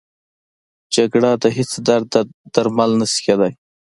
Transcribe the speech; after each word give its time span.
جګړه 0.95 1.31
د 1.41 1.45
هېڅ 1.57 1.71
درد 1.87 2.11
درمل 2.53 2.91
نه 2.99 3.05
شي 3.11 3.19
کېدی 3.25 3.53